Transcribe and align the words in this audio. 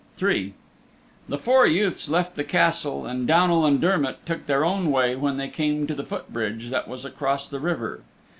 III 0.19 0.55
The 1.29 1.37
four 1.37 1.67
youths 1.67 2.09
left 2.09 2.35
the 2.35 2.43
Castle 2.43 3.05
and 3.05 3.27
Downal 3.27 3.67
and 3.67 3.79
Dermott 3.79 4.25
took 4.25 4.47
their 4.47 4.65
own 4.65 4.89
way 4.89 5.15
when 5.15 5.37
they 5.37 5.47
came 5.47 5.85
to 5.85 5.93
the 5.93 6.01
foot 6.03 6.33
bridge 6.33 6.71
that 6.71 6.87
was 6.87 7.05
across 7.05 7.47
the 7.47 7.59
river. 7.59 8.01